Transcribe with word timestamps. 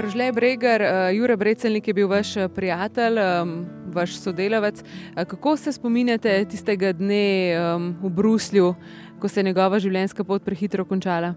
Rožle 0.00 0.32
Breger, 0.32 0.82
uh, 0.82 1.16
Jure 1.16 1.36
Brecelnik 1.36 1.88
je 1.88 1.94
bil 1.94 2.08
vaš 2.08 2.36
eh, 2.36 2.48
prijatelj, 2.48 3.18
vaš 3.94 4.18
sodelavec. 4.18 4.82
Uh, 4.82 5.24
kako 5.24 5.56
se 5.56 5.72
spominjate 5.72 6.44
tistega 6.44 6.92
dne 6.92 7.56
v 8.02 8.10
Bruslju, 8.10 8.74
ko 9.20 9.28
se 9.28 9.40
je 9.40 9.44
njegova 9.44 9.78
življenjska 9.78 10.24
pot 10.24 10.44
prehitro 10.44 10.84
končala? 10.84 11.34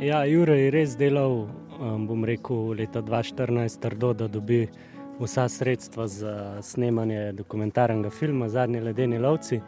Ja, 0.00 0.24
Jure 0.24 0.58
je 0.58 0.70
res 0.70 0.96
delal, 0.96 1.48
bom 1.78 2.24
rekel, 2.24 2.74
leta 2.78 3.02
2014, 3.02 3.80
trdo, 3.82 4.12
da 4.14 4.28
dobi 4.28 4.66
vsa 5.18 5.48
sredstva 5.48 6.06
za 6.06 6.62
snemanje 6.62 7.32
dokumentarnega 7.32 8.10
filma 8.10 8.48
Zadnji 8.48 8.80
ledeni 8.80 9.18
lovci. 9.18 9.60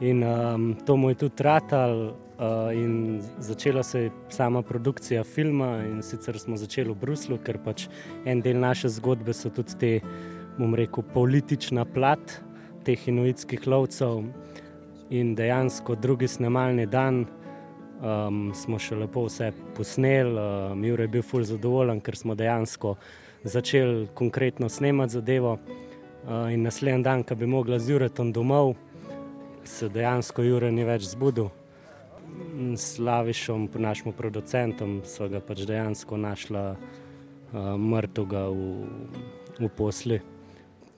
In 0.00 0.24
um, 0.24 0.76
to 0.86 0.96
mu 0.96 1.10
je 1.10 1.14
tudi 1.14 1.36
tratal, 1.36 2.14
in 2.74 3.22
začela 3.38 3.82
se 3.82 4.00
je 4.00 4.10
sama 4.28 4.62
produkcija 4.62 5.24
filma. 5.24 5.84
In 5.84 6.02
sicer 6.02 6.38
smo 6.38 6.56
začeli 6.56 6.90
v 6.90 6.98
Bruslu, 7.00 7.38
ker 7.38 7.58
pač 7.64 7.88
en 8.24 8.40
del 8.40 8.58
naše 8.58 8.88
zgodbe 8.88 9.34
so 9.34 9.50
tudi 9.50 9.78
te, 9.78 9.92
bom 10.58 10.74
rekel, 10.74 11.04
politična 11.14 11.84
plat 11.84 12.40
teh 12.84 13.08
inuitskih 13.08 13.66
lovcev. 13.66 14.24
In 15.10 15.34
dejansko 15.34 15.94
drugi 15.94 16.28
snemalni 16.28 16.86
dan 16.86 17.26
um, 18.00 18.50
smo 18.54 18.78
še 18.78 18.96
lepo 18.96 19.26
vse 19.28 19.52
posneli, 19.76 20.34
um, 20.34 20.84
Jure 20.84 21.04
je 21.04 21.12
bil 21.12 21.22
fulj 21.22 21.50
zadovoljen, 21.52 22.00
ker 22.00 22.16
smo 22.16 22.34
dejansko 22.34 22.96
začeli 23.44 24.08
konkretno 24.14 24.68
snemati 24.68 25.20
zadevo. 25.20 25.58
Uh, 26.24 26.48
in 26.50 26.64
naslednji 26.64 27.04
dan, 27.04 27.22
ko 27.22 27.36
bi 27.36 27.46
mogla 27.46 27.78
z 27.78 27.92
Juretom 27.92 28.32
domov 28.32 28.74
se 29.64 29.88
dejansko 29.88 30.42
Jure 30.42 30.70
ni 30.72 30.84
več 30.84 31.08
zbudil. 31.08 31.50
S 32.76 32.98
Lavišom, 32.98 33.68
našim 33.74 34.12
producentom, 34.12 35.00
so 35.04 35.28
ga 35.28 35.40
pač 35.42 35.64
dejansko 35.66 36.16
našla 36.16 36.64
uh, 36.74 37.74
mrtvega 37.78 38.46
v, 38.50 38.86
v 39.58 39.70
posli. 39.74 40.20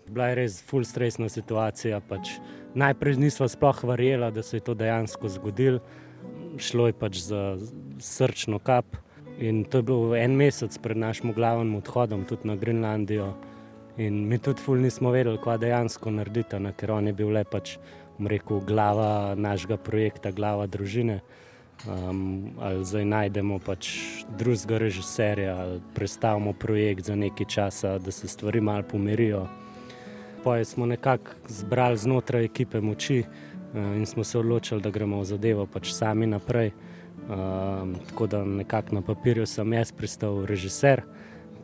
Bila 0.06 0.28
je 0.30 0.38
res 0.38 0.58
full 0.62 0.84
stresna 0.84 1.28
situacija. 1.32 2.00
Pač 2.04 2.36
najprej 2.76 3.16
nismo 3.18 3.48
sploh 3.48 3.82
verjela, 3.88 4.30
da 4.30 4.42
se 4.42 4.60
je 4.60 4.66
to 4.68 4.74
dejansko 4.74 5.28
zgodilo. 5.28 5.80
Šlo 6.58 6.86
je 6.86 6.94
pač 6.96 7.24
za 7.24 7.56
srčno 7.98 8.58
kap. 8.58 8.96
In 9.38 9.64
to 9.64 9.80
je 9.80 9.88
bil 9.88 10.14
en 10.16 10.36
mesec 10.36 10.78
pred 10.80 10.96
našim 10.96 11.32
glavnim 11.36 11.74
odhodom, 11.76 12.24
tudi 12.24 12.48
na 12.48 12.56
Grenlandijo. 12.56 13.34
In 13.96 14.28
mi 14.28 14.38
tudi 14.38 14.60
ful 14.60 14.80
nismo 14.80 15.10
vedeli, 15.12 15.40
kaj 15.40 15.58
dejansko 15.64 16.12
narediti, 16.12 16.60
ker 16.76 16.92
on 16.92 17.08
je 17.08 17.16
bil 17.16 17.32
le 17.32 17.44
pač 17.44 17.76
rekel, 18.20 18.60
glava 18.64 19.34
našega 19.36 19.76
projekta, 19.76 20.32
glava 20.32 20.66
družine. 20.66 21.20
Um, 21.84 22.50
ali 22.60 22.84
zdaj 22.84 23.04
najdemo 23.04 23.58
pač 23.58 23.88
drugega 24.38 24.78
režiserja, 24.78 25.56
ali 25.56 25.80
predstavimo 25.94 26.52
projekt 26.52 27.04
za 27.04 27.16
nekaj 27.16 27.46
časa, 27.46 27.98
da 27.98 28.10
se 28.10 28.28
stvari 28.28 28.60
malo 28.60 28.82
pomirijo. 28.82 29.46
Poje 30.44 30.64
smo 30.64 30.86
nekako 30.86 31.30
zbrali 31.48 31.96
znotraj 31.96 32.44
ekipe 32.44 32.80
moči 32.80 33.20
uh, 33.20 33.96
in 33.96 34.06
smo 34.06 34.24
se 34.24 34.38
odločili, 34.38 34.80
da 34.80 34.90
gremo 34.90 35.20
v 35.20 35.24
zadevo 35.24 35.66
pač 35.66 35.92
sami 35.92 36.26
naprej. 36.26 36.72
Um, 37.28 37.94
tako 38.08 38.26
da 38.26 38.44
nekako 38.44 38.94
na 38.94 39.02
papirju 39.02 39.46
sem 39.46 39.72
jaz 39.72 39.92
pristal 39.92 40.44
režiser, 40.46 41.02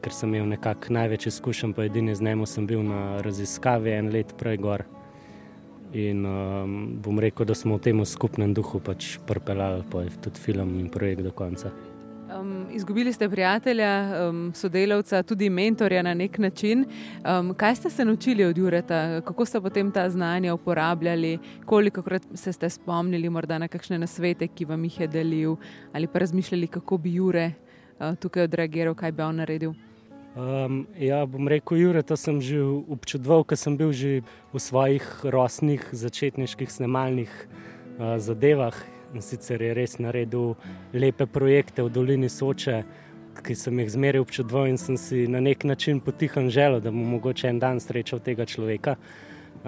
ker 0.03 0.13
sem 0.13 0.35
imel 0.35 0.49
nekako 0.49 0.93
največ 0.93 1.27
izkušenj, 1.27 1.73
pa 1.73 1.85
edini 1.85 2.15
z 2.15 2.23
njim 2.23 2.47
sem 2.47 2.67
bil 2.67 2.83
na 2.83 3.23
raziskavi 3.23 3.91
en 3.91 4.13
let 4.13 4.35
prej 4.39 4.57
gor. 4.57 4.85
In 5.93 6.25
um, 6.25 7.01
bom 7.05 7.19
rekel, 7.21 7.47
da 7.47 7.55
smo 7.55 7.77
v 7.77 7.85
tem 7.85 8.05
skupnem 8.05 8.55
duhu 8.55 8.81
pač 8.81 9.19
pripeljali 9.29 9.85
tudi 10.25 10.41
film 10.41 10.79
in 10.81 10.89
projekt 10.89 11.23
do 11.23 11.33
konca. 11.37 11.73
Um, 12.33 12.67
izgubili 12.73 13.13
ste 13.13 13.29
prijatelja, 13.29 13.91
um, 14.29 14.53
sodelavca, 14.55 15.23
tudi 15.23 15.51
mentorja 15.51 16.03
na 16.03 16.15
nek 16.15 16.39
način. 16.39 16.87
Um, 17.29 17.53
kaj 17.55 17.77
ste 17.77 17.91
se 17.91 18.05
naučili 18.05 18.45
od 18.45 18.59
Jureta, 18.59 19.21
kako 19.21 19.45
ste 19.45 19.61
potem 19.61 19.93
ta 19.93 20.09
znanja 20.11 20.55
uporabljali, 20.55 21.39
koliko 21.67 22.03
krat 22.03 22.23
se 22.35 22.53
ste 22.53 22.71
spomnili 22.71 23.29
morda 23.29 23.59
na 23.59 23.69
kakšne 23.69 23.99
nasvete, 23.99 24.49
ki 24.49 24.65
vam 24.65 24.85
jih 24.85 25.01
je 25.01 25.07
delil, 25.09 25.57
ali 25.93 26.07
pa 26.07 26.19
razmišljali, 26.19 26.67
kako 26.67 26.99
bi 26.99 27.15
Jure 27.15 27.53
uh, 27.53 28.17
tukaj 28.17 28.49
odreagiral, 28.49 28.95
kaj 28.95 29.13
bi 29.13 29.23
on 29.23 29.37
naredil? 29.37 29.75
Um, 30.33 30.87
ja, 30.97 31.27
bom 31.29 31.45
rekel, 31.45 31.77
Jure, 31.77 32.01
to 32.01 32.17
sem 32.17 32.41
že 32.41 32.57
občudoval, 32.65 33.45
ker 33.45 33.61
sem 33.61 33.77
bil 33.77 33.93
že 33.93 34.25
v 34.49 34.57
svojih 34.57 35.05
rosnih 35.29 35.85
začetniških 35.93 36.73
snemalnih 36.73 37.29
uh, 38.01 38.17
zadevah. 38.17 38.73
In 39.13 39.21
sicer 39.21 39.61
je 39.61 39.77
res 39.77 40.01
naredil 40.01 40.57
lepe 40.97 41.29
projekte 41.29 41.85
v 41.85 41.93
Dolini 41.93 42.33
Soče, 42.33 42.81
ki 43.45 43.53
sem 43.53 43.77
jih 43.77 43.93
zmeraj 43.93 44.25
občudoval 44.25 44.73
in 44.73 44.81
sem 44.81 44.97
si 44.97 45.29
na 45.29 45.37
nek 45.37 45.69
način 45.69 46.01
potihan 46.01 46.49
želel, 46.49 46.81
da 46.81 46.89
bom 46.89 47.13
mogoče 47.13 47.53
en 47.53 47.61
dan 47.61 47.77
srečal 47.77 48.25
tega 48.25 48.49
človeka. 48.49 48.97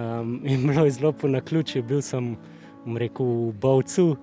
Um, 0.00 0.40
in 0.48 0.64
bilo 0.68 0.88
je 0.88 0.96
zelo 0.96 1.12
po 1.12 1.28
naključju, 1.28 1.84
bil 1.84 2.00
sem 2.00 2.40
rekel, 2.88 3.52
v 3.52 3.52
Bovcu 3.60 4.16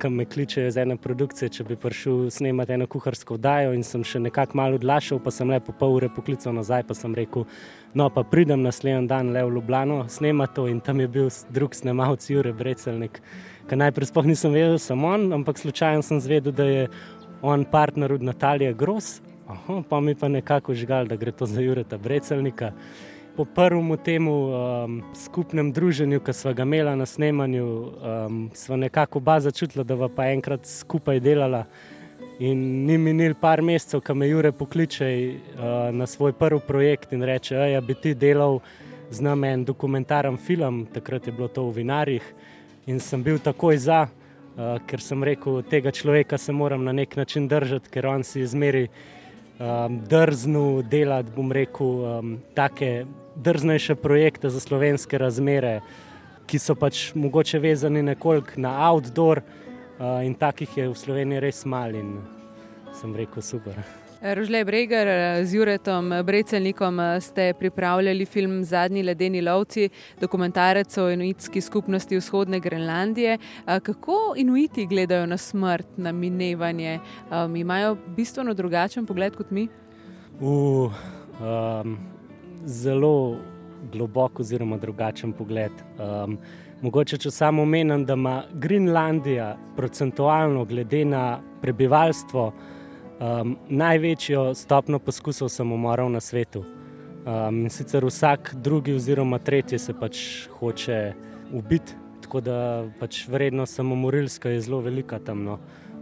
ki 0.00 0.08
me 0.08 0.24
kličejo 0.24 0.68
iz 0.68 0.76
ene 0.80 0.96
produkcije, 0.96 1.48
če 1.52 1.64
bi 1.68 1.76
prišel 1.76 2.30
snemati 2.32 2.72
eno 2.72 2.86
kuharsko 2.90 3.36
vdajo 3.36 3.74
in 3.76 3.84
sem 3.84 4.04
še 4.06 4.20
nekako 4.24 4.56
malo 4.58 4.78
odlašal, 4.80 5.20
pa 5.20 5.32
sem 5.34 5.50
le 5.50 5.60
po 5.60 5.74
pol 5.76 5.98
ure 5.98 6.08
poklical 6.08 6.54
nazaj, 6.56 6.86
pa 6.88 6.96
sem 6.96 7.14
rekel, 7.14 7.44
no 7.94 8.08
pa 8.14 8.24
pridem 8.24 8.64
naslednji 8.64 9.10
dan 9.10 9.32
le 9.34 9.44
v 9.44 9.54
Ljubljano 9.56 10.02
snemati 10.08 10.56
to. 10.56 10.66
In 10.72 10.80
tam 10.80 11.00
je 11.00 11.08
bil 11.08 11.28
drug 11.52 11.76
snemalec 11.76 12.28
Jure 12.30 12.52
Brecelnik, 12.56 13.20
ki 13.68 13.80
najprej 13.82 14.10
sploh 14.10 14.30
nisem 14.32 14.56
vedel, 14.56 14.78
sem 14.80 15.04
on, 15.04 15.30
ampak 15.40 15.60
slučajno 15.60 16.06
sem 16.06 16.20
zvedel, 16.24 16.56
da 16.56 16.68
je 16.68 16.88
on 17.42 17.64
partner 17.64 18.12
od 18.16 18.22
Natalije 18.24 18.72
Gros, 18.74 19.18
Aha, 19.50 19.80
pa 19.88 19.98
mi 20.00 20.14
pa 20.14 20.28
nekako 20.30 20.74
žgal, 20.78 21.08
da 21.10 21.16
gre 21.18 21.32
to 21.34 21.46
za 21.46 21.58
Jureta 21.60 21.98
Brecelnika 21.98 22.70
po 23.36 23.44
prvem 23.44 23.96
tem 24.04 24.28
um, 24.28 25.02
skupnem 25.14 25.72
druženju, 25.72 26.20
ki 26.20 26.32
smo 26.32 26.52
ga 26.54 26.62
imeli 26.62 26.96
na 26.96 27.06
snemanju, 27.06 27.66
um, 27.66 28.50
smo 28.54 28.76
nekako 28.76 29.18
oba 29.18 29.40
začutila, 29.40 29.84
da 29.84 30.08
pa 30.08 30.30
enkrat 30.30 30.66
skupaj 30.66 31.20
delala. 31.20 31.64
In 32.40 32.86
ni 32.86 32.96
minil 32.98 33.34
par 33.34 33.60
mesecev, 33.62 34.00
ko 34.00 34.14
me 34.14 34.28
Jure 34.28 34.52
pokliče 34.52 35.08
uh, 35.08 35.90
na 35.92 36.06
svoj 36.06 36.32
prvi 36.32 36.60
projekt 36.66 37.12
in 37.12 37.22
reče: 37.22 37.56
da 37.56 37.80
bi 37.80 37.94
ti 37.94 38.14
delal 38.14 38.60
z 39.10 39.20
nami 39.20 39.48
en 39.48 39.64
dokumentaren 39.64 40.36
film, 40.36 40.86
takrat 40.92 41.26
je 41.26 41.32
bilo 41.32 41.48
to 41.48 41.66
v 41.68 41.82
Vinarjih. 41.82 42.24
In 42.86 43.00
sem 43.00 43.22
bil 43.22 43.38
takoj 43.38 43.76
za, 43.76 44.06
uh, 44.08 44.78
ker 44.86 45.00
sem 45.00 45.24
rekel, 45.24 45.62
tega 45.62 45.90
človeka 45.90 46.38
se 46.38 46.52
moram 46.52 46.84
na 46.84 46.92
nek 46.92 47.16
način 47.16 47.48
držati, 47.48 47.90
ker 47.90 48.06
on 48.06 48.24
si 48.24 48.40
izmeri 48.40 48.88
um, 49.60 50.00
drzno 50.08 50.82
delati, 50.82 51.32
bom 51.36 51.52
rekel, 51.52 51.86
um, 51.86 52.34
take 52.54 53.04
drznejše 53.36 53.94
projekte 53.94 54.50
za 54.50 54.60
slovenske 54.60 55.18
razmere, 55.18 55.80
ki 56.46 56.58
so 56.58 56.74
pač 56.74 57.12
mogoče 57.14 57.60
vezani 57.62 58.02
nekoliko 58.02 58.60
na 58.60 58.74
outdoor, 58.90 59.42
uh, 59.44 60.20
in 60.26 60.34
takih 60.34 60.76
je 60.76 60.88
v 60.88 60.98
Sloveniji 60.98 61.40
res 61.40 61.64
malo, 61.64 62.00
in 62.00 62.18
sem 63.00 63.16
rekel, 63.16 63.42
super. 63.42 63.99
Rožle 64.22 64.64
Breger 64.64 65.08
z 65.46 65.54
Juretom 65.54 66.12
Brecelnikom 66.24 67.00
ste 67.20 67.54
pripravljali 67.58 68.24
film 68.24 68.64
Zadnji 68.64 69.02
ledeni 69.02 69.40
lovci, 69.40 69.88
dokumentarec 70.20 70.98
o 70.98 71.10
inuitski 71.10 71.60
skupnosti 71.60 72.16
vzhodne 72.16 72.60
Grenlandije. 72.60 73.38
Kako 73.64 74.34
inuiti 74.36 74.86
gledajo 74.86 75.26
na 75.26 75.36
smrt, 75.36 75.86
na 75.96 76.12
minevanje? 76.12 76.98
Um, 77.30 77.56
imajo 77.56 77.96
bistveno 78.16 78.54
drugačen 78.54 79.06
pogled 79.06 79.36
kot 79.36 79.50
mi? 79.50 79.68
Uh, 80.40 80.92
um, 81.40 81.96
zelo 82.64 83.36
globok, 83.92 84.40
oziroma 84.40 84.76
drugačen 84.76 85.32
pogled. 85.32 85.72
Um, 85.96 86.36
mogoče, 86.82 87.16
če 87.16 87.30
samo 87.30 87.62
omenim, 87.62 88.04
da 88.04 88.12
ima 88.20 88.42
Grenlandija 88.52 89.56
procentualno, 89.76 90.64
glede 90.64 91.04
na 91.04 91.40
prebivalstvo, 91.62 92.52
um, 93.20 93.56
največjo 93.68 94.54
stopno 94.54 94.98
poskusov 94.98 95.48
samomorov 95.48 96.10
na 96.10 96.20
svetu. 96.20 96.64
Um, 97.26 97.64
in 97.64 97.70
sicer 97.70 98.04
vsak 98.04 98.54
drugi, 98.54 98.94
oziroma 98.96 99.38
tretji, 99.38 99.78
se 99.78 99.92
pač 99.92 100.48
hoče 100.58 101.12
ubiti, 101.52 101.92
tako 102.24 102.40
da 102.40 102.58
pač 103.00 103.26
vrednost 103.28 103.76
samomorilska 103.76 104.50
je 104.50 104.60
zelo 104.60 104.80
velika 104.80 105.18
tam. 105.18 105.44
No. 105.44 105.58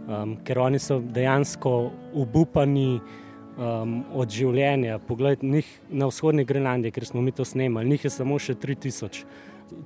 Um, 0.07 0.37
ker 0.43 0.59
oni 0.59 0.79
so 0.79 0.99
dejansko 0.99 1.91
obupani 2.15 3.01
um, 3.59 3.99
od 4.15 4.31
življenja. 4.31 4.99
Poglejte, 5.07 5.45
njih 5.45 5.67
na 5.89 6.07
vzhodni 6.09 6.47
Grenlandiji, 6.47 6.95
ker 6.95 7.05
smo 7.05 7.21
mi 7.21 7.35
to 7.35 7.45
snemali, 7.45 7.89
njih 7.89 8.07
je 8.07 8.13
samo 8.15 8.39
še 8.39 8.55
3000. 8.55 9.25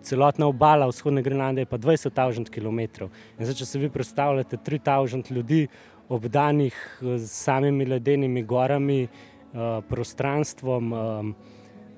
Celotna 0.03 0.47
obala 0.47 0.87
vzhodne 0.87 1.21
Grenlandije 1.21 1.61
je 1.61 1.71
pa 1.71 1.77
20.000 1.77 2.49
km. 2.49 3.09
In 3.39 3.45
zdaj, 3.45 3.57
če 3.61 3.65
si 3.65 3.79
vi 3.79 3.89
predstavljate 3.89 4.57
3000 4.57 5.31
ljudi 5.31 5.67
obdanih 6.09 6.75
z 7.01 7.27
samimi 7.27 7.85
ledenimi 7.85 8.43
gorami, 8.43 9.07
uh, 9.07 9.83
prostranstvom, 9.89 10.93
um, 10.93 11.35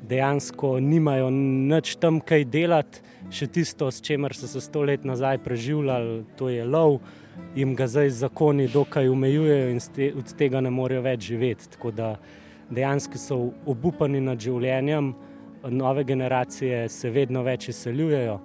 dejansko 0.01 0.79
nimajo 0.79 1.29
nič 1.29 1.95
tam 1.99 2.19
kaj 2.21 2.45
delati, 2.45 3.01
še 3.33 3.47
tisto, 3.49 3.89
s 3.91 4.03
čimer 4.05 4.35
so 4.37 4.47
se 4.47 4.61
sto 4.61 4.83
let 4.85 5.05
nazaj 5.05 5.39
preživljali, 5.43 6.23
to 6.37 6.49
je 6.49 6.65
lov, 6.65 6.99
jim 7.55 7.73
ga 7.75 7.87
zdaj 7.89 8.09
zakoni 8.21 8.67
dokaj 8.71 9.09
omejujejo 9.09 9.69
in 9.73 9.81
od 10.19 10.35
tega 10.37 10.61
ne 10.61 10.69
morejo 10.69 11.01
več 11.01 11.29
živeti. 11.31 11.71
Tako 11.75 11.91
da 11.91 12.15
dejansko 12.69 13.17
so 13.21 13.39
obupani 13.65 14.21
nad 14.21 14.39
življenjem, 14.41 15.13
nove 15.69 16.03
generacije 16.03 16.89
se 16.89 17.09
vedno 17.09 17.44
več 17.44 17.69
izseljujejo. 17.69 18.39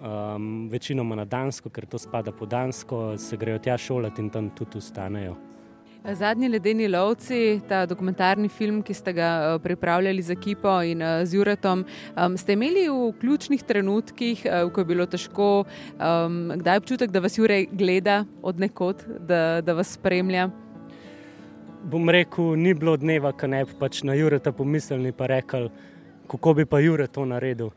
Um, 0.00 0.68
večinoma 0.72 1.14
na 1.14 1.24
Dansko, 1.24 1.68
ker 1.68 1.86
to 1.86 1.98
spada 1.98 2.32
po 2.32 2.46
Dansko, 2.46 3.18
se 3.18 3.36
grejo 3.36 3.58
tja 3.58 3.76
šolati 3.78 4.22
in 4.22 4.30
tam 4.30 4.50
tudi 4.56 4.78
ostanejo. 4.78 5.36
Zadnji 6.04 6.48
ledeni 6.48 6.88
lovci, 6.88 7.60
ta 7.68 7.82
dokumentarni 7.86 8.48
film, 8.48 8.78
ki 8.82 8.94
ste 8.96 9.12
ga 9.12 9.28
eh, 9.28 9.58
pripravljali 9.60 10.22
z 10.22 10.32
ekipo 10.32 10.72
in 10.82 11.02
eh, 11.02 11.26
z 11.26 11.36
Juretom, 11.36 11.84
um, 12.16 12.36
ste 12.40 12.56
imeli 12.56 12.86
v 12.88 13.10
ključnih 13.20 13.62
trenutkih, 13.62 14.46
uh, 14.48 14.72
ko 14.72 14.80
je 14.80 14.88
bilo 14.88 15.06
težko, 15.06 15.50
um, 16.00 16.40
kdaj 16.56 16.80
občutek, 16.80 17.12
da 17.12 17.20
vas 17.20 17.36
Jure 17.38 17.66
gleda 17.68 18.24
od 18.42 18.60
nekod, 18.60 19.04
da, 19.28 19.60
da 19.60 19.76
vas 19.76 19.92
spremlja? 19.98 20.48
Bom 21.84 22.08
rekel, 22.08 22.56
ni 22.56 22.72
bilo 22.74 22.96
dneva, 22.96 23.34
ko 23.36 23.52
ne 23.52 23.66
bi 23.68 23.76
pač 23.76 24.00
na 24.02 24.16
Jureta 24.16 24.56
pomislili, 24.56 25.12
pa 25.12 25.28
rekel, 25.28 25.68
kako 26.30 26.54
bi 26.54 26.66
pa 26.66 26.78
Jure 26.80 27.06
to 27.06 27.24
naredil. 27.24 27.70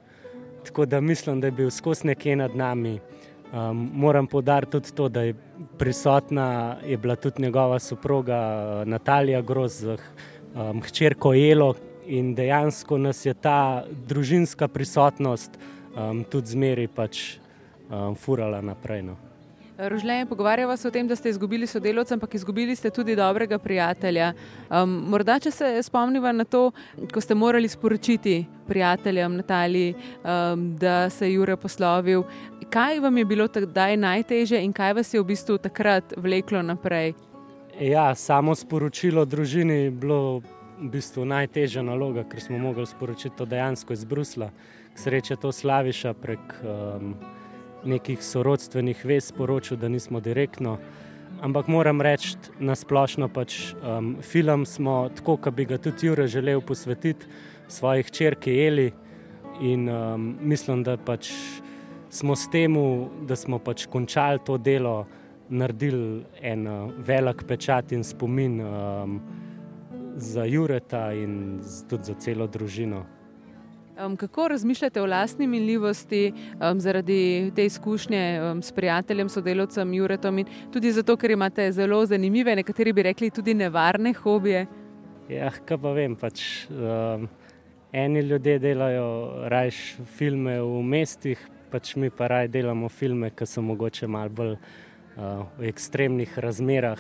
Tako 0.65 0.85
da 0.85 1.01
mislim, 1.01 1.41
da 1.41 1.47
je 1.47 1.51
bil 1.51 1.69
skozi 1.69 2.07
nekje 2.07 2.35
nad 2.35 2.55
nami. 2.55 2.99
Um, 3.53 3.91
moram 3.93 4.27
podariti 4.27 4.71
tudi 4.71 4.91
to, 4.95 5.09
da 5.09 5.21
je 5.21 5.33
prisotna 5.77 6.77
je 6.85 6.97
bila 6.97 7.15
tudi 7.15 7.41
njegova 7.41 7.79
soproga 7.79 8.39
uh, 8.81 8.87
Natalija 8.87 9.41
Grozah, 9.41 9.99
um, 10.55 10.81
hčerko 10.81 11.33
Elo 11.33 11.75
in 12.05 12.35
dejansko 12.35 12.97
nas 12.97 13.25
je 13.25 13.33
ta 13.33 13.85
družinska 14.07 14.67
prisotnost 14.67 15.51
um, 15.95 16.23
tudi 16.23 16.47
zmeri 16.47 16.87
pač 16.87 17.37
um, 17.89 18.15
furala 18.15 18.61
naprej. 18.61 19.01
No. 19.01 19.15
Rožljen, 19.77 20.27
pogovarjava 20.27 20.77
se 20.77 20.87
o 20.87 20.91
tem, 20.91 21.07
da 21.07 21.15
ste 21.15 21.29
izgubili 21.29 21.67
sodelovca, 21.67 22.13
ampak 22.13 22.33
izgubili 22.33 22.75
ste 22.75 22.89
tudi 22.89 23.15
dobrega 23.15 23.57
prijatelja. 23.59 24.33
Um, 24.69 24.91
morda, 25.09 25.39
če 25.39 25.51
se 25.51 25.69
spomniva 25.83 26.31
na 26.31 26.45
to, 26.45 26.71
ko 27.13 27.21
ste 27.21 27.33
morali 27.35 27.67
sporočiti 27.67 28.45
prijateljem 28.67 29.35
Nataliji, 29.35 29.95
um, 29.95 30.67
da 30.77 31.09
se 31.09 31.27
je 31.27 31.33
Jure 31.33 31.57
poslovil, 31.57 32.23
kaj 32.69 32.99
vam 32.99 33.17
je 33.17 33.25
bilo 33.25 33.47
takrat 33.47 33.97
najtežje 33.99 34.61
in 34.63 34.73
kaj 34.73 34.93
vas 34.93 35.13
je 35.13 35.21
v 35.21 35.25
bistvu 35.33 35.57
takrat 35.57 36.13
vleklo 36.17 36.61
naprej? 36.61 37.13
Ja, 37.81 38.13
samo 38.15 38.55
sporočilo 38.55 39.25
družini 39.25 39.73
je 39.73 39.91
bilo 39.91 40.41
v 40.77 40.89
bistvu 40.93 41.25
najtežja 41.25 41.81
naloga, 41.81 42.23
ker 42.29 42.41
smo 42.41 42.57
mogli 42.61 42.85
sporočiti 42.85 43.35
to 43.37 43.45
dejansko 43.45 43.93
iz 43.93 44.05
Brusla. 44.05 44.51
Sreče 44.95 45.35
to 45.41 45.51
slaviša 45.51 46.13
prek. 46.13 46.61
Um, 46.61 47.15
nekih 47.85 48.23
sorodstvenih 48.23 49.05
vez 49.05 49.25
sporočil, 49.31 49.77
da 49.77 49.89
nismo 49.89 50.19
direktno. 50.19 50.77
Ampak 51.41 51.67
moram 51.67 52.01
reči, 52.01 52.37
na 52.59 52.75
splošno 52.75 53.27
pač 53.27 53.73
um, 53.73 54.15
film 54.21 54.65
smo 54.65 55.09
tako, 55.15 55.37
kot 55.37 55.53
bi 55.53 55.65
ga 55.65 55.77
tudi 55.77 56.07
Jure 56.07 56.27
želel 56.27 56.61
posvetiti 56.61 57.25
svojih 57.67 58.11
črki 58.11 58.53
Eli. 58.67 58.91
In 59.61 59.89
um, 59.89 60.37
mislim, 60.41 60.83
da 60.83 60.97
pač 60.97 61.31
smo 62.09 62.35
s 62.35 62.49
tem, 62.51 62.77
da 63.27 63.35
smo 63.35 63.59
pač 63.59 63.85
končali 63.85 64.39
to 64.45 64.57
delo, 64.57 65.05
naredili 65.49 66.23
en 66.41 66.67
uh, 66.67 66.91
velik 66.97 67.43
pečat 67.47 67.91
in 67.91 68.03
spomin 68.03 68.61
um, 68.61 69.19
za 70.15 70.45
Jureta 70.45 71.11
in 71.13 71.59
tudi 71.89 72.03
za 72.03 72.13
celo 72.13 72.47
družino. 72.47 73.03
Um, 74.05 74.17
kako 74.17 74.47
razmišljate 74.47 75.01
o 75.01 75.05
lastni 75.05 75.47
minljivosti 75.47 76.33
um, 76.71 76.79
zaradi 76.79 77.51
te 77.55 77.65
izkušnje 77.65 78.41
um, 78.41 78.61
s 78.61 78.71
prijateljem, 78.71 79.29
sodelovcem 79.29 79.93
Juretom 79.93 80.39
in 80.39 80.47
tudi 80.73 80.91
zato, 80.91 81.17
ker 81.17 81.31
imate 81.31 81.71
zelo 81.71 82.05
zanimive, 82.05 82.55
nekateri 82.55 82.93
bi 82.93 83.03
rekli 83.03 83.29
tudi 83.29 83.53
nevarne 83.53 84.13
hobije? 84.13 84.65
Ja, 85.29 85.51
kaj 85.65 85.77
pa 85.77 85.91
vem. 85.91 86.15
Pač, 86.15 86.65
um, 86.69 87.27
eni 87.91 88.19
ljudje 88.19 88.59
delajo 88.59 89.07
rajš 89.49 89.79
filme 90.17 90.57
v 90.61 90.81
mestih, 90.83 91.47
pač 91.71 91.95
mi 91.95 92.09
pa 92.09 92.27
raj 92.27 92.47
delamo 92.47 92.89
filme, 92.89 93.29
ki 93.29 93.45
so 93.45 93.61
mogoče 93.61 94.07
malo 94.07 94.29
bolj 94.29 94.53
uh, 94.57 95.45
v 95.59 95.69
ekstremnih 95.69 96.39
razmerah. 96.39 96.99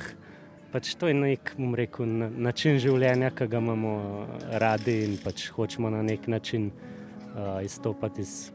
Pač 0.71 0.95
to 0.95 1.07
je 1.07 1.13
nek 1.13 1.51
rekel, 1.75 2.07
način 2.37 2.79
življenja, 2.79 3.29
ki 3.35 3.47
ga 3.47 3.59
imamo 3.59 3.93
radi 4.61 5.03
in 5.03 5.19
pač 5.21 5.49
hočemo 5.51 5.89
na 5.89 6.01
nek 6.01 6.27
način 6.27 6.71
uh, 7.33 7.63
izstopati 7.63 8.21
iz 8.21 8.51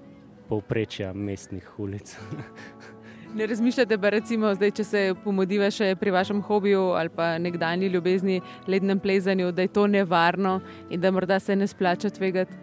povprečja 0.48 1.12
mestnih 1.12 1.78
ulic. 1.78 2.16
ne 3.34 3.46
razmišljate 3.46 3.98
pa, 3.98 4.10
recimo, 4.10 4.54
zdaj, 4.54 4.70
če 4.70 4.84
se 4.84 5.02
pomodiva 5.24 5.70
še 5.70 5.92
pri 6.00 6.12
vašem 6.14 6.40
hobiju 6.42 6.92
ali 6.98 7.12
pa 7.14 7.36
nekdanji 7.38 7.90
ljubezni, 7.92 8.40
lednem 8.66 9.00
plezanju, 9.00 9.52
da 9.52 9.62
je 9.62 9.72
to 9.72 9.86
nevarno 9.86 10.60
in 10.90 11.00
da 11.00 11.10
morda 11.10 11.40
se 11.40 11.56
ne 11.56 11.66
splača 11.66 12.10
tvegati. 12.10 12.54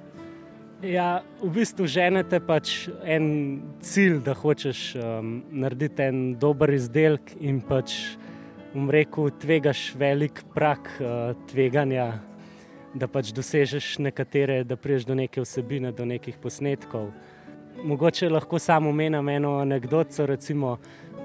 Ja, 0.84 1.24
v 1.42 1.50
bistvu 1.56 1.88
ženete 1.88 2.42
pač 2.44 2.90
en 3.08 3.28
cilj, 3.82 4.20
da 4.26 4.36
hočeš 4.36 4.82
um, 5.00 5.38
narediti 5.50 6.04
en 6.04 6.20
dober 6.40 6.74
izdelek 6.76 7.32
in 7.40 7.62
pač 7.64 7.96
bom 8.74 8.90
rekel, 8.92 9.32
tvegaš 9.40 9.88
velik 9.98 10.44
prak 10.54 10.90
uh, 11.00 11.32
tveganja, 11.50 12.10
da 12.96 13.08
pač 13.12 13.32
dosežeš 13.36 13.98
nekatere, 14.00 14.64
da 14.64 14.78
priješ 14.80 15.06
do 15.06 15.16
neke 15.16 15.44
vsebine, 15.44 15.92
do 15.92 16.06
nekih 16.08 16.38
posnetkov. 16.42 17.12
Mogoče 17.84 18.30
lahko 18.32 18.60
samo 18.60 18.90
omenim 18.90 19.30
eno 19.30 19.58
anegdoto. 19.60 20.26
Recimo, 20.26 20.78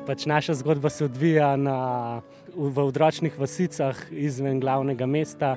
pač 0.06 0.26
naša 0.26 0.58
zgodba 0.58 0.90
se 0.90 1.05
odvija 1.06 1.55
na, 1.56 2.22
v 2.55 2.82
odročnih 2.82 3.38
vasicah 3.38 3.96
izven 4.11 4.61
glavnega 4.61 5.06
mesta. 5.06 5.55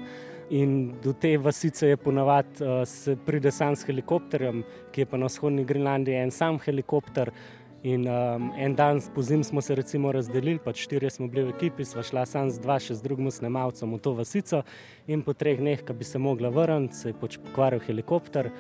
In 0.54 0.94
do 1.02 1.16
te 1.18 1.38
vasice 1.38 1.88
je 1.88 1.98
ponavadi 1.98 2.62
uh, 2.62 3.18
pride 3.26 3.52
sam 3.52 3.76
s 3.76 3.88
helikopterjem, 3.88 4.62
ki 4.94 5.02
je 5.02 5.10
pa 5.10 5.18
na 5.18 5.32
vzhodni 5.32 5.64
Grenlandiji 5.66 6.20
en 6.20 6.32
sam 6.32 6.60
helikopter, 6.62 7.32
In 7.84 8.08
um, 8.08 8.52
en 8.56 8.76
dan 8.76 9.02
po 9.14 9.22
zim 9.22 9.44
smo 9.44 9.62
se 9.62 9.76
recimo 9.76 10.12
razdelili, 10.12 10.60
pač 10.60 10.86
štirje 10.86 11.10
smo 11.10 11.28
bili 11.28 11.44
v 11.44 11.52
ekipi, 11.52 11.84
sva 11.84 12.00
šla 12.04 12.24
sam 12.26 12.48
z 12.48 12.64
dva, 12.64 12.78
še 12.80 12.96
z 12.96 13.04
drugim 13.04 13.28
snemalcem 13.28 13.92
v 13.92 14.00
to 14.00 14.14
vasico. 14.16 14.62
In 15.12 15.20
po 15.20 15.36
treh 15.36 15.60
dneh, 15.60 15.84
ki 15.84 15.96
bi 16.00 16.08
se 16.08 16.22
mogla 16.22 16.48
vrniti, 16.48 16.96
se 16.96 17.12
je 17.12 17.18
pač 17.20 17.36
pokvaril 17.44 17.84
helikopter, 17.84 18.54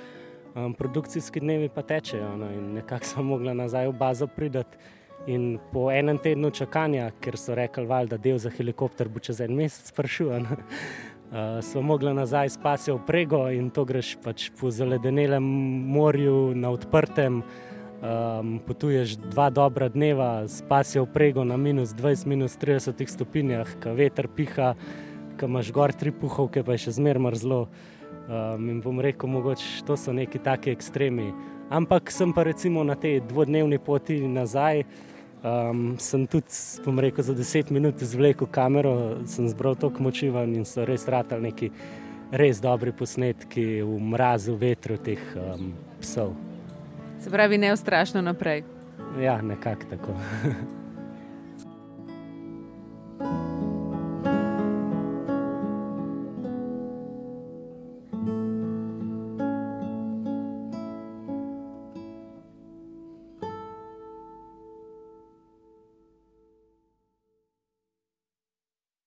um, 0.55 0.75
produkcijski 0.75 1.39
dnevi 1.39 1.71
pa 1.71 1.85
tečejo. 1.87 2.33
No, 2.35 2.51
in 2.51 2.73
nekako 2.81 3.13
smo 3.13 3.23
mogli 3.31 3.55
nazaj 3.55 3.87
v 3.93 3.95
bazo 4.03 4.27
pridati. 4.27 4.91
In 5.31 5.55
po 5.71 5.87
enem 5.87 6.19
tednu 6.19 6.51
čakanja, 6.51 7.13
ker 7.23 7.39
so 7.39 7.55
rekli, 7.55 7.87
val, 7.87 8.11
da 8.11 8.19
del 8.19 8.43
za 8.43 8.51
helikopter 8.51 9.07
bo 9.07 9.23
čez 9.23 9.39
en 9.39 9.55
mesec 9.55 9.95
sprašuvan. 9.95 10.51
Uh, 11.33 11.63
smo 11.65 11.81
mogli 11.81 12.11
nazaj 12.13 12.51
spati 12.53 12.91
v 12.91 12.99
prego 13.07 13.47
in 13.49 13.71
to 13.73 13.87
greš 13.89 14.11
pač 14.21 14.51
po 14.53 14.69
zaledenelem 14.69 15.41
morju 15.89 16.51
na 16.53 16.69
odprtem, 16.69 17.39
um, 18.03 18.59
potuješ 18.67 19.15
dva 19.15 19.49
dobra 19.49 19.87
dneva, 19.89 20.47
spasi 20.47 20.99
v 20.99 21.07
prego 21.07 21.43
na 21.47 21.57
minus 21.57 21.95
20, 21.95 22.27
minus 22.27 22.57
30 22.59 22.99
stopinjah, 23.07 23.67
ki 23.79 23.95
veter 23.95 24.27
piha, 24.27 24.75
ki 25.39 25.47
imaš 25.47 25.71
gor 25.71 25.95
tri 25.95 26.11
puhovke, 26.11 26.63
pa 26.63 26.75
je 26.75 26.87
še 26.87 26.99
zmeraj 26.99 27.23
mrzlo. 27.23 27.61
Um, 28.23 28.69
in 28.71 28.79
bom 28.79 29.01
rekel, 29.03 29.27
mogoče 29.27 29.83
to 29.87 29.97
so 29.99 30.13
neki 30.15 30.39
taki 30.39 30.71
ekstremi. 30.71 31.33
Ampak 31.73 32.11
sem 32.11 32.31
pa 32.31 32.45
recimo 32.47 32.83
na 32.83 32.95
tej 32.95 33.19
dvodnevni 33.27 33.79
poti 33.79 34.21
nazaj. 34.27 34.85
Um, 35.43 35.97
sem 35.99 36.23
tudi, 36.23 36.55
bom 36.85 36.99
rekel, 37.03 37.23
za 37.23 37.35
deset 37.35 37.67
minut 37.67 37.99
izvlekel 37.99 38.47
kamero, 38.47 39.25
sem 39.27 39.49
zbral 39.51 39.75
toliko 39.75 40.07
močivan 40.07 40.55
in 40.55 40.63
so 40.63 40.87
res 40.87 41.03
ratali 41.11 41.51
neki 41.51 41.71
res 42.31 42.63
dobri 42.63 42.95
posnetki 42.95 43.83
v 43.83 43.99
mrazu, 44.15 44.55
vetru 44.55 44.95
teh 45.03 45.19
um, 45.35 45.73
psov. 45.99 46.52
Se 47.23 47.29
pravi, 47.29 47.57
ne 47.57 47.73
ustrašno 47.73 48.21
naprej. 48.21 48.63
Ja, 49.19 49.41
nekako 49.41 49.81
tako. 49.89 50.13